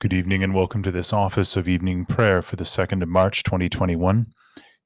[0.00, 3.42] Good evening and welcome to this office of evening prayer for the 2nd of March
[3.42, 4.32] 2021.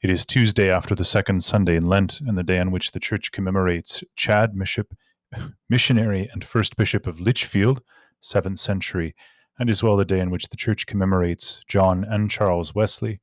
[0.02, 2.98] It is Tuesday after the second Sunday in Lent and the day on which the
[2.98, 4.92] Church commemorates Chad Bishop,
[5.68, 7.80] missionary and first Bishop of Lichfield,
[8.20, 9.14] 7th century,
[9.56, 13.20] and as well the day on which the Church commemorates John and Charles Wesley,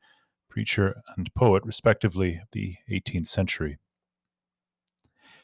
[0.47, 3.79] preacher and poet, respectively, of the 18th century.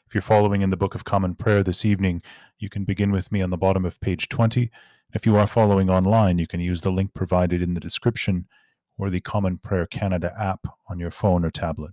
[0.06, 2.22] If you're following in the Book of Common Prayer this evening,
[2.58, 4.70] you can begin with me on the bottom of page 20.
[5.14, 8.46] If you are following online, you can use the link provided in the description
[8.98, 11.92] or the Common Prayer Canada app on your phone or tablet.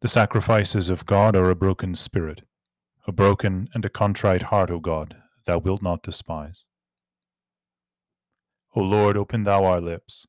[0.00, 2.42] The sacrifices of God are a broken spirit,
[3.06, 5.16] a broken and a contrite heart, O God,
[5.46, 6.66] thou wilt not despise.
[8.74, 10.26] O Lord, open thou our lips,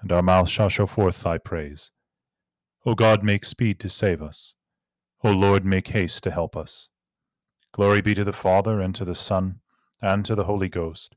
[0.00, 1.90] and our mouth shall show forth thy praise.
[2.86, 4.54] O God, make speed to save us.
[5.22, 6.88] O Lord, make haste to help us.
[7.72, 9.60] Glory be to the Father, and to the Son,
[10.00, 11.16] and to the Holy Ghost,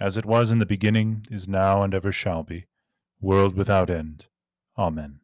[0.00, 2.66] as it was in the beginning, is now, and ever shall be,
[3.20, 4.26] world without end.
[4.76, 5.20] Amen.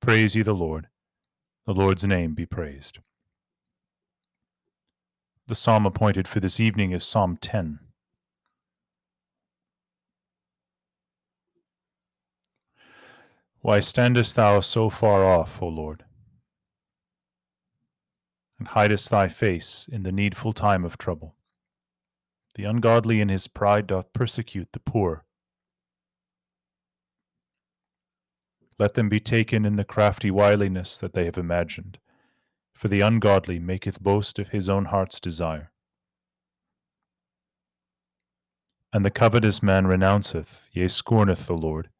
[0.00, 0.88] Praise ye the Lord.
[1.66, 2.98] The Lord's name be praised.
[5.46, 7.78] The psalm appointed for this evening is Psalm 10.
[13.60, 16.04] Why standest thou so far off, O Lord?
[18.62, 21.34] And hidest thy face in the needful time of trouble.
[22.54, 25.24] The ungodly in his pride doth persecute the poor.
[28.78, 31.98] Let them be taken in the crafty wiliness that they have imagined,
[32.72, 35.72] for the ungodly maketh boast of his own heart's desire.
[38.92, 41.90] And the covetous man renounceth, yea, scorneth the Lord.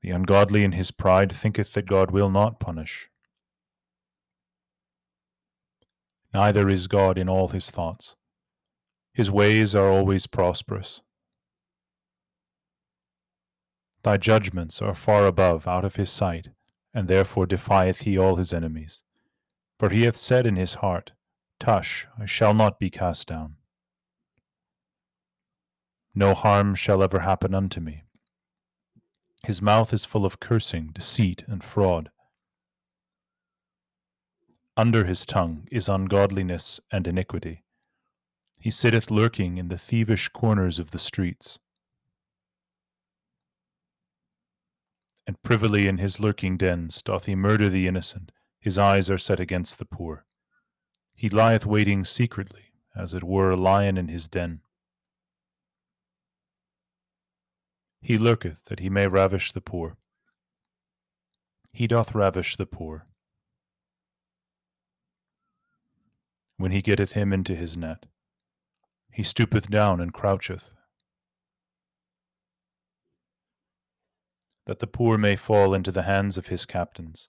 [0.00, 3.10] The ungodly in his pride thinketh that God will not punish.
[6.36, 8.14] Neither is God in all his thoughts.
[9.14, 11.00] His ways are always prosperous.
[14.02, 16.48] Thy judgments are far above out of his sight,
[16.92, 19.02] and therefore defieth he all his enemies.
[19.78, 21.12] For he hath said in his heart,
[21.58, 23.54] Tush, I shall not be cast down.
[26.14, 28.04] No harm shall ever happen unto me.
[29.42, 32.10] His mouth is full of cursing, deceit, and fraud.
[34.78, 37.64] Under his tongue is ungodliness and iniquity.
[38.60, 41.58] He sitteth lurking in the thievish corners of the streets.
[45.26, 49.40] And privily in his lurking dens doth he murder the innocent, his eyes are set
[49.40, 50.26] against the poor.
[51.14, 54.60] He lieth waiting secretly, as it were a lion in his den.
[58.02, 59.96] He lurketh that he may ravish the poor.
[61.72, 63.06] He doth ravish the poor.
[66.58, 68.06] When he getteth him into his net,
[69.12, 70.70] he stoopeth down and croucheth,
[74.64, 77.28] that the poor may fall into the hands of his captains.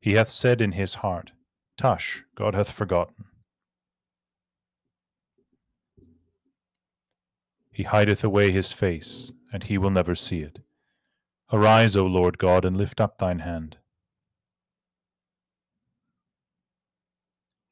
[0.00, 1.32] He hath said in his heart,
[1.76, 3.26] Tush, God hath forgotten.
[7.72, 10.60] He hideth away his face, and he will never see it.
[11.52, 13.78] Arise, O Lord God, and lift up thine hand.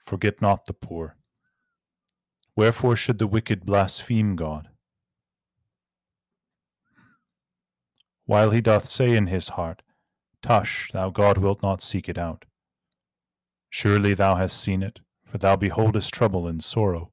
[0.06, 1.17] Forget not the poor.
[2.55, 4.69] Wherefore should the wicked blaspheme God?
[8.25, 9.83] While he doth say in his heart,
[10.41, 12.45] Tush, thou God wilt not seek it out.
[13.69, 17.12] Surely thou hast seen it, for thou beholdest trouble and sorrow.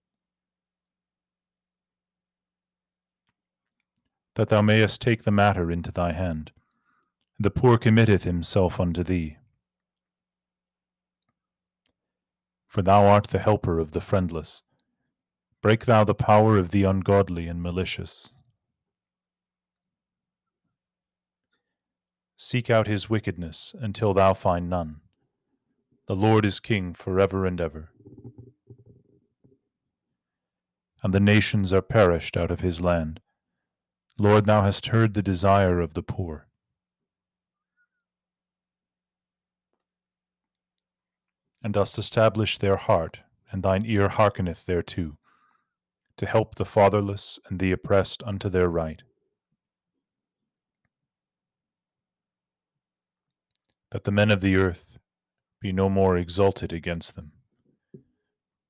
[4.36, 6.52] that thou mayest take the matter into thy hand.
[7.40, 9.38] The poor committeth himself unto thee.
[12.74, 14.64] For thou art the helper of the friendless.
[15.62, 18.32] Break thou the power of the ungodly and malicious.
[22.36, 25.02] Seek out his wickedness until thou find none.
[26.08, 27.92] The Lord is king for ever and ever.
[31.04, 33.20] And the nations are perished out of his land.
[34.18, 36.48] Lord, thou hast heard the desire of the poor.
[41.64, 45.18] And dost establish their heart, and thine ear hearkeneth thereto,
[46.18, 49.02] to help the fatherless and the oppressed unto their right.
[53.92, 54.98] That the men of the earth
[55.62, 57.32] be no more exalted against them.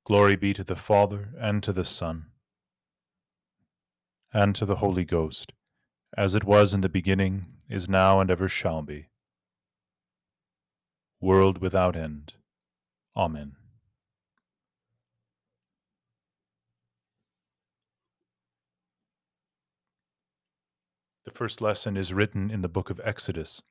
[0.06, 2.28] Glory be to the Father, and to the Son,
[4.32, 5.54] and to the Holy Ghost,
[6.16, 9.08] as it was in the beginning, is now, and ever shall be.
[11.20, 12.34] World without end.
[13.16, 13.54] Amen.
[21.26, 23.62] The first lesson is written in the book of Exodus,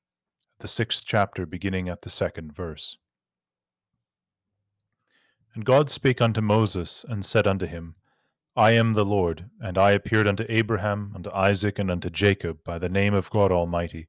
[0.61, 2.97] the sixth chapter, beginning at the second verse.
[5.55, 7.97] And God spake unto Moses, and said unto him,
[8.57, 12.79] I am the Lord, and I appeared unto Abraham, unto Isaac, and unto Jacob by
[12.79, 14.09] the name of God Almighty.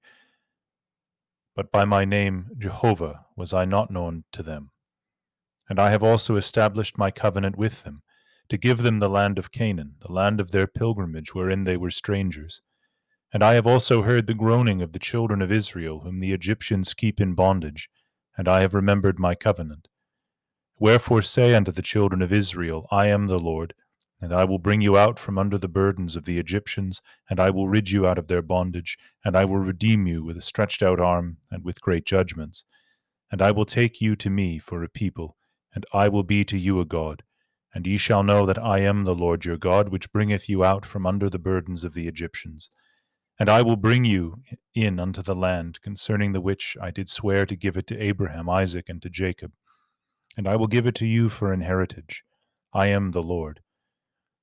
[1.55, 4.72] But by my name Jehovah was I not known to them.
[5.73, 8.03] And I have also established my covenant with them,
[8.49, 11.89] to give them the land of Canaan, the land of their pilgrimage, wherein they were
[11.89, 12.61] strangers
[13.33, 16.93] and I have also heard the groaning of the children of Israel, whom the Egyptians
[16.93, 17.89] keep in bondage,
[18.37, 19.87] and I have remembered my covenant.
[20.77, 23.73] Wherefore say unto the children of Israel, I am the Lord,
[24.21, 27.49] and I will bring you out from under the burdens of the Egyptians, and I
[27.49, 30.83] will rid you out of their bondage, and I will redeem you with a stretched
[30.83, 32.65] out arm and with great judgments.
[33.31, 35.37] And I will take you to me for a people,
[35.73, 37.23] and I will be to you a God.
[37.73, 40.85] And ye shall know that I am the Lord your God, which bringeth you out
[40.85, 42.69] from under the burdens of the Egyptians.
[43.39, 44.43] And I will bring you
[44.75, 48.47] in unto the land concerning the which I did swear to give it to Abraham,
[48.47, 49.53] Isaac, and to Jacob.
[50.37, 52.23] And I will give it to you for an heritage.
[52.73, 53.61] I am the Lord.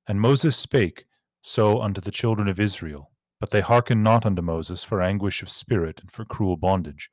[0.09, 1.07] And Moses spake
[1.41, 5.51] so unto the children of Israel, but they hearkened not unto Moses for anguish of
[5.51, 7.11] spirit and for cruel bondage.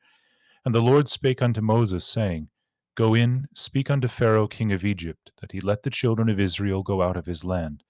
[0.66, 2.50] And the Lord spake unto Moses, saying,
[2.98, 6.82] Go in, speak unto Pharaoh king of Egypt, that he let the children of Israel
[6.82, 7.84] go out of his land.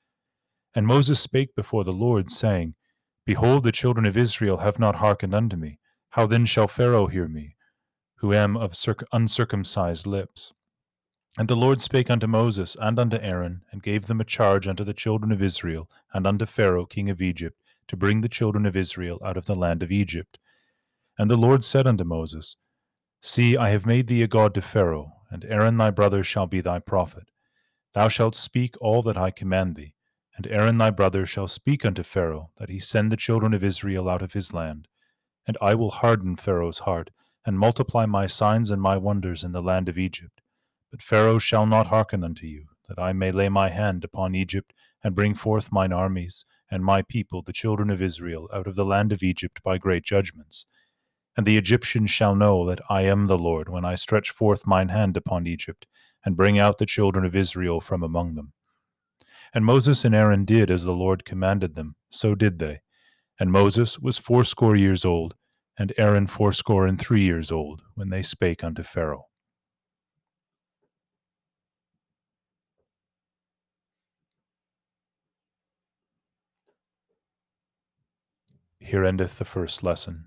[0.75, 2.75] And Moses spake before the Lord, saying,
[3.25, 5.79] Behold, the children of Israel have not hearkened unto me.
[6.09, 7.55] How then shall Pharaoh hear me,
[8.15, 8.73] who am of
[9.13, 10.51] uncircumcised lips?
[11.37, 14.83] And the Lord spake unto Moses and unto Aaron, and gave them a charge unto
[14.83, 18.75] the children of Israel, and unto Pharaoh king of Egypt, to bring the children of
[18.75, 20.37] Israel out of the land of Egypt.
[21.17, 22.57] And the Lord said unto Moses,
[23.21, 26.61] See, I have made thee a god to Pharaoh, and Aaron thy brother shall be
[26.61, 27.29] thy prophet.
[27.93, 29.93] Thou shalt speak all that I command thee.
[30.35, 34.07] And Aaron thy brother shall speak unto Pharaoh, that he send the children of Israel
[34.07, 34.87] out of his land.
[35.47, 37.09] And I will harden Pharaoh's heart,
[37.43, 40.41] and multiply my signs and my wonders in the land of Egypt.
[40.91, 44.73] But Pharaoh shall not hearken unto you, that I may lay my hand upon Egypt,
[45.03, 48.85] and bring forth mine armies, and my people, the children of Israel, out of the
[48.85, 50.65] land of Egypt by great judgments.
[51.37, 54.89] And the Egyptians shall know that I am the Lord, when I stretch forth mine
[54.89, 55.85] hand upon Egypt,
[56.25, 58.53] and bring out the children of Israel from among them.
[59.53, 62.81] And Moses and Aaron did as the Lord commanded them, so did they.
[63.39, 65.35] And Moses was fourscore years old,
[65.77, 69.27] and Aaron fourscore and three years old, when they spake unto Pharaoh.
[78.79, 80.26] Here endeth the first lesson.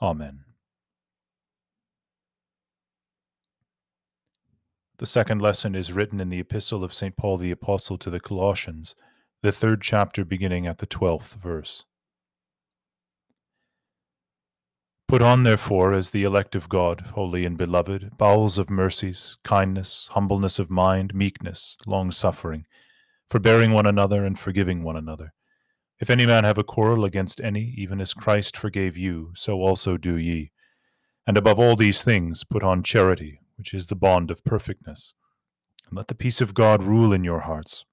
[0.00, 0.44] Amen.
[4.98, 7.16] The second lesson is written in the Epistle of St.
[7.16, 8.96] Paul the Apostle to the Colossians,
[9.42, 11.84] the third chapter beginning at the twelfth verse.
[15.06, 20.08] Put on, therefore, as the elect of God, holy and beloved, bowels of mercies, kindness,
[20.12, 22.66] humbleness of mind, meekness, long suffering,
[23.30, 25.32] forbearing one another and forgiving one another.
[26.00, 29.96] If any man have a quarrel against any, even as Christ forgave you, so also
[29.96, 30.52] do ye.
[31.26, 35.12] And above all these things, put on charity which is the bond of perfectness.
[35.88, 37.84] And let the peace of God rule in your hearts,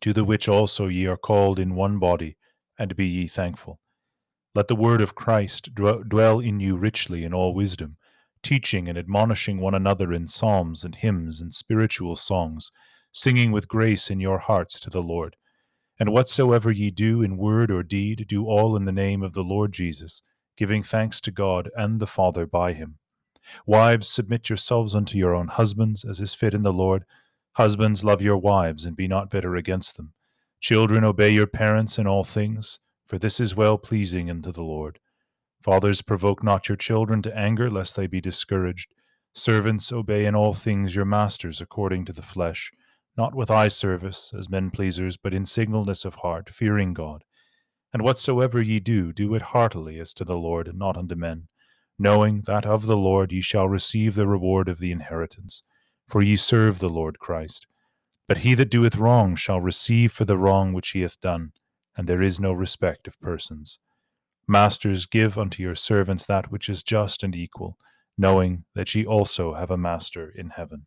[0.00, 2.38] to the which also ye are called in one body,
[2.78, 3.78] and be ye thankful.
[4.54, 7.98] Let the word of Christ dwell in you richly in all wisdom,
[8.42, 12.72] teaching and admonishing one another in psalms and hymns and spiritual songs,
[13.12, 15.36] singing with grace in your hearts to the Lord.
[15.98, 19.44] And whatsoever ye do in word or deed, do all in the name of the
[19.44, 20.22] Lord Jesus,
[20.56, 22.98] giving thanks to God and the Father by him.
[23.64, 27.04] Wives, submit yourselves unto your own husbands, as is fit in the Lord.
[27.52, 30.12] Husbands, love your wives, and be not bitter against them.
[30.60, 34.98] Children, obey your parents in all things, for this is well pleasing unto the Lord.
[35.62, 38.92] Fathers, provoke not your children to anger, lest they be discouraged.
[39.32, 42.72] Servants, obey in all things your masters according to the flesh,
[43.16, 47.24] not with eye service, as men pleasers, but in singleness of heart, fearing God.
[47.92, 51.48] And whatsoever ye do, do it heartily as to the Lord, and not unto men,
[51.98, 55.62] knowing that of the Lord ye shall receive the reward of the inheritance.
[56.08, 57.66] For ye serve the Lord Christ.
[58.28, 61.52] But he that doeth wrong shall receive for the wrong which he hath done,
[61.96, 63.78] and there is no respect of persons.
[64.46, 67.78] Masters, give unto your servants that which is just and equal,
[68.16, 70.86] knowing that ye also have a master in heaven.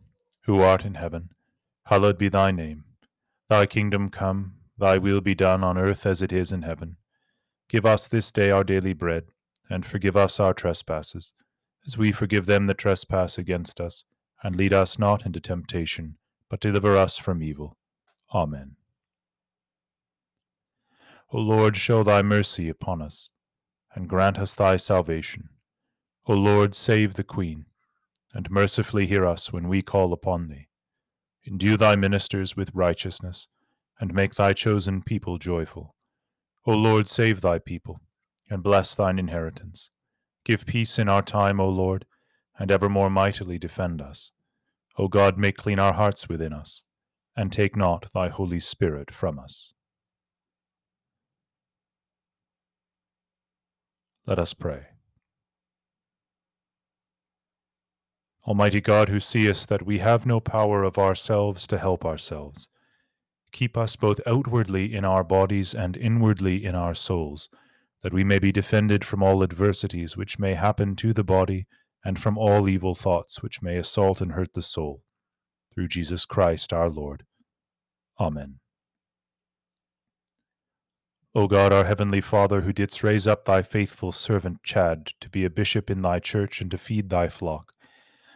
[0.45, 1.29] who art in heaven,
[1.85, 2.85] hallowed be thy name.
[3.49, 6.97] Thy kingdom come, thy will be done on earth as it is in heaven.
[7.69, 9.25] Give us this day our daily bread,
[9.69, 11.33] and forgive us our trespasses,
[11.85, 14.03] as we forgive them that trespass against us.
[14.43, 16.17] And lead us not into temptation,
[16.49, 17.77] but deliver us from evil.
[18.33, 18.75] Amen.
[21.31, 23.29] O Lord, show thy mercy upon us,
[23.93, 25.49] and grant us thy salvation.
[26.25, 27.65] O Lord, save the Queen,
[28.33, 30.67] and mercifully hear us when we call upon thee.
[31.45, 33.47] Endue thy ministers with righteousness,
[33.99, 35.95] and make thy chosen people joyful.
[36.65, 37.99] O Lord, save thy people,
[38.49, 39.89] and bless thine inheritance.
[40.45, 42.05] Give peace in our time, O Lord,
[42.57, 44.31] and ever more mightily defend us.
[44.97, 46.83] O God, make clean our hearts within us,
[47.35, 49.73] and take not thy Holy Spirit from us.
[54.27, 54.90] Let us pray.
[58.47, 62.67] Almighty God, who seest that we have no power of ourselves to help ourselves,
[63.51, 67.49] keep us both outwardly in our bodies and inwardly in our souls,
[68.01, 71.67] that we may be defended from all adversities which may happen to the body,
[72.03, 75.03] and from all evil thoughts which may assault and hurt the soul.
[75.73, 77.25] Through Jesus Christ our Lord.
[78.19, 78.59] Amen.
[81.33, 85.45] O God, our heavenly Father, who didst raise up thy faithful servant Chad to be
[85.45, 87.71] a bishop in thy church and to feed thy flock,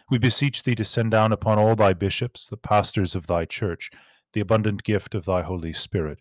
[0.10, 3.90] we beseech thee to send down upon all thy bishops, the pastors of thy church,
[4.34, 6.20] the abundant gift of thy Holy Spirit,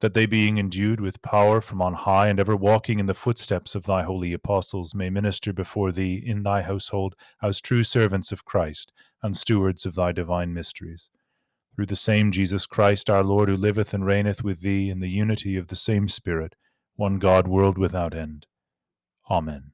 [0.00, 3.74] that they, being endued with power from on high, and ever walking in the footsteps
[3.74, 8.44] of thy holy apostles, may minister before thee in thy household as true servants of
[8.44, 11.08] Christ and stewards of thy divine mysteries.
[11.74, 15.08] Through the same Jesus Christ our Lord, who liveth and reigneth with thee in the
[15.08, 16.54] unity of the same Spirit,
[16.96, 18.46] one God, world without end.
[19.30, 19.71] Amen.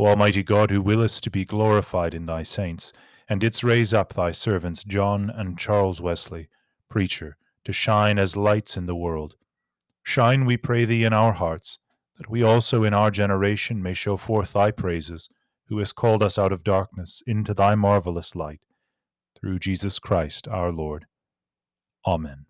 [0.00, 2.90] O Almighty God, who willest to be glorified in thy saints,
[3.28, 6.48] and didst raise up thy servants John and Charles Wesley,
[6.88, 9.34] preacher, to shine as lights in the world,
[10.02, 11.80] shine, we pray thee, in our hearts,
[12.16, 15.28] that we also in our generation may show forth thy praises,
[15.68, 18.62] who hast called us out of darkness into thy marvelous light,
[19.38, 21.04] through Jesus Christ our Lord.
[22.06, 22.46] Amen.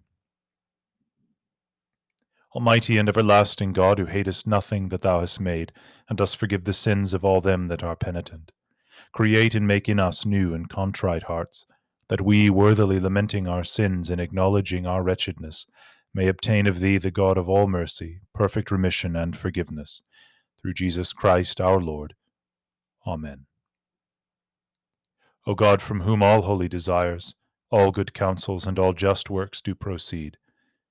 [2.54, 5.72] Almighty and everlasting God, who hatest nothing that thou hast made,
[6.08, 8.50] and dost forgive the sins of all them that are penitent,
[9.12, 11.64] create and make in us new and contrite hearts,
[12.08, 15.66] that we, worthily lamenting our sins and acknowledging our wretchedness,
[16.12, 20.02] may obtain of thee, the God of all mercy, perfect remission and forgiveness.
[20.60, 22.14] Through Jesus Christ our Lord.
[23.06, 23.46] Amen.
[25.46, 27.34] O God, from whom all holy desires,
[27.70, 30.36] all good counsels, and all just works do proceed,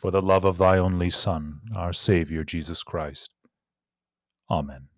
[0.00, 3.30] for the love of thy only Son, our Saviour Jesus Christ.
[4.50, 4.88] Amen.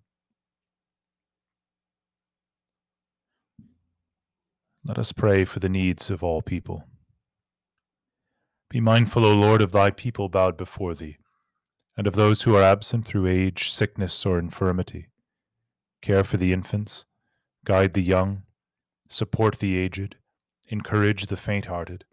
[4.86, 6.84] Let us pray for the needs of all people.
[8.70, 11.18] Be mindful, O Lord, of thy people bowed before thee,
[11.96, 15.08] and of those who are absent through age, sickness, or infirmity.
[16.02, 17.04] Care for the infants,
[17.64, 18.42] guide the young,
[19.08, 20.16] support the aged,
[20.68, 22.04] encourage the faint hearted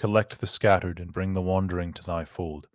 [0.00, 2.66] collect the scattered and bring the wandering to thy fold.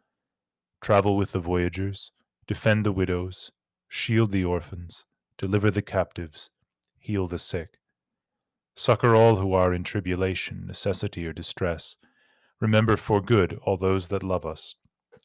[0.80, 2.12] Travel with the voyagers,
[2.46, 3.52] defend the widows,
[3.88, 5.06] shield the orphans,
[5.36, 6.52] deliver the captives,
[7.00, 7.80] heal the sick.
[8.76, 11.96] Succor all who are in tribulation, necessity, or distress.
[12.62, 14.76] Remember for good all those that love us,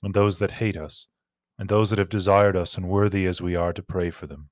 [0.02, 1.07] and those that hate us,
[1.59, 4.49] and those that have desired us, and worthy as we are to pray for them.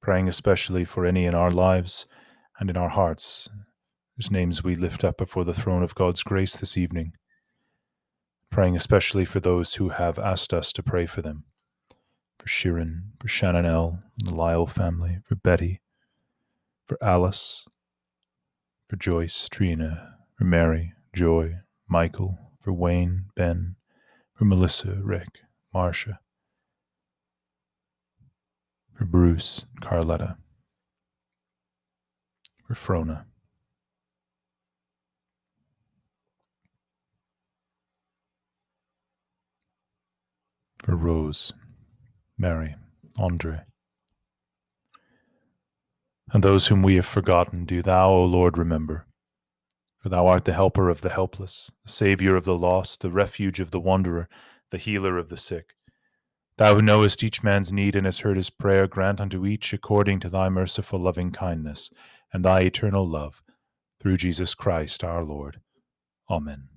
[0.00, 2.06] Praying especially for any in our lives
[2.60, 3.48] and in our hearts
[4.18, 7.14] whose names we lift up before the throne of God's grace this evening,
[8.50, 11.44] praying especially for those who have asked us to pray for them
[12.38, 15.80] for Sharon, for Shannon L., the Lyle family, for Betty,
[16.86, 17.66] for Alice,
[18.88, 21.56] for Joyce, Trina, for Mary, Joy,
[21.88, 23.76] Michael, for Wayne, Ben,
[24.34, 25.40] for Melissa, Rick,
[25.74, 26.20] Marcia,
[28.96, 30.36] for Bruce, Carletta,
[32.66, 33.26] for Frona.
[40.88, 41.52] For Rose,
[42.38, 42.74] Mary,
[43.18, 43.60] Andre.
[46.32, 49.04] And those whom we have forgotten, do thou, O Lord, remember.
[49.98, 53.60] For thou art the helper of the helpless, the Saviour of the lost, the refuge
[53.60, 54.30] of the wanderer,
[54.70, 55.74] the healer of the sick.
[56.56, 60.20] Thou who knowest each man's need and hast heard his prayer, grant unto each according
[60.20, 61.90] to thy merciful loving kindness
[62.32, 63.42] and thy eternal love,
[64.00, 65.60] through Jesus Christ our Lord.
[66.30, 66.68] Amen.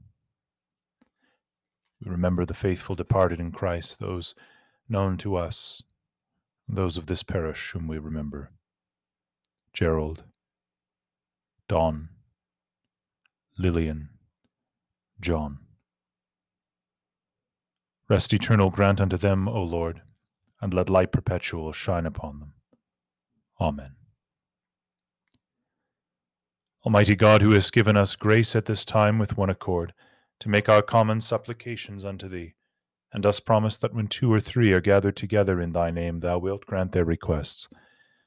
[2.03, 4.33] We remember the faithful departed in Christ, those
[4.89, 5.83] known to us,
[6.67, 8.51] those of this parish whom we remember
[9.73, 10.23] Gerald,
[11.67, 12.09] Don,
[13.57, 14.09] Lillian,
[15.19, 15.59] John.
[18.09, 20.01] Rest eternal grant unto them, O Lord,
[20.59, 22.53] and let light perpetual shine upon them.
[23.59, 23.95] Amen.
[26.85, 29.93] Almighty God, who has given us grace at this time with one accord,
[30.41, 32.55] to make our common supplications unto thee,
[33.13, 36.39] and dost promise that when two or three are gathered together in thy name, thou
[36.39, 37.69] wilt grant their requests.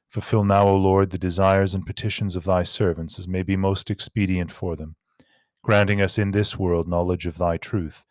[0.09, 3.90] Fulfill now, O Lord, the desires and petitions of thy servants as may be most
[3.90, 4.94] expedient for them,
[5.64, 8.07] granting us in this world knowledge of thy truth,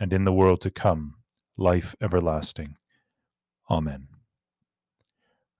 [0.00, 1.16] and in the world to come
[1.58, 2.76] life everlasting.
[3.70, 4.08] Amen.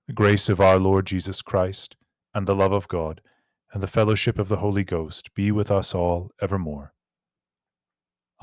[0.07, 1.95] The grace of our Lord Jesus Christ,
[2.33, 3.21] and the love of God,
[3.71, 6.93] and the fellowship of the Holy Ghost be with us all evermore.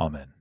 [0.00, 0.39] Amen.